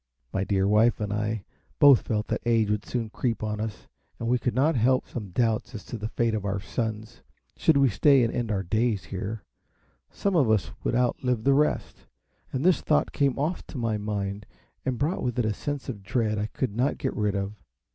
[0.33, 1.43] My dear wife and I
[1.77, 5.29] both felt that age would soon creep on us, and we could not help some
[5.29, 7.21] doubts as to the fate of our sons.
[7.55, 9.43] Should we stay and end our days here,
[10.09, 12.07] some one of us would out live the rest,
[12.51, 14.47] and this thought came oft to my mind,
[14.87, 17.61] and brought with it a sense of dread I could not get rid of.